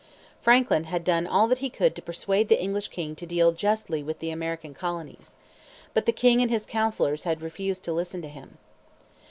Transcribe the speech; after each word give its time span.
Franklin 0.41 0.85
had 0.85 1.03
done 1.03 1.27
all 1.27 1.47
that 1.47 1.59
he 1.59 1.69
could 1.69 1.95
to 1.95 2.01
persuade 2.01 2.49
the 2.49 2.59
English 2.59 2.87
king 2.87 3.15
to 3.15 3.27
deal 3.27 3.51
justly 3.51 4.01
with 4.01 4.17
the 4.17 4.31
American 4.31 4.73
colonies. 4.73 5.35
But 5.93 6.07
the 6.07 6.11
king 6.11 6.41
and 6.41 6.49
his 6.49 6.65
counsellors 6.65 7.23
had 7.23 7.39
refused 7.43 7.83
to 7.83 7.93
listen 7.93 8.23
to 8.23 8.27
him. 8.27 8.57